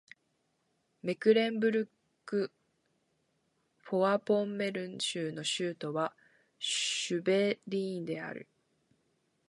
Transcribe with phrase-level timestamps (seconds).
[1.03, 1.87] メクレンブル
[2.25, 2.51] ク
[3.83, 6.15] ＝フォアポンメルン州の州都は
[6.57, 8.47] シュヴェリーンである